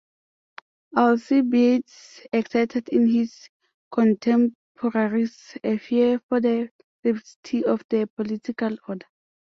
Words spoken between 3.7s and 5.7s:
contemporaries